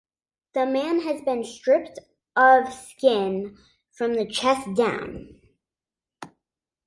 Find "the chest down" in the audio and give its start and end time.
4.15-5.39